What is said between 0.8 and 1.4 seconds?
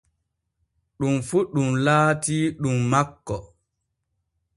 Ɗum fu